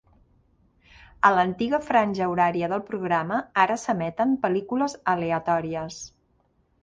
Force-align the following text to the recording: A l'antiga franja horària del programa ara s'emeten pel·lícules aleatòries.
A 1.27 1.29
l'antiga 1.39 1.79
franja 1.89 2.29
horària 2.31 2.69
del 2.71 2.81
programa 2.87 3.37
ara 3.65 3.77
s'emeten 3.81 4.33
pel·lícules 4.47 4.95
aleatòries. 5.13 5.99